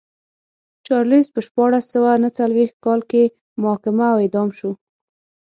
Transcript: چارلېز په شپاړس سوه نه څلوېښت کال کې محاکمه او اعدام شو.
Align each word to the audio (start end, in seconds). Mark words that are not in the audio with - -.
چارلېز 0.85 1.25
په 1.33 1.39
شپاړس 1.45 1.85
سوه 1.93 2.11
نه 2.23 2.29
څلوېښت 2.37 2.75
کال 2.85 3.01
کې 3.11 3.23
محاکمه 3.61 4.07
او 4.13 4.17
اعدام 4.23 4.49
شو. 4.57 4.71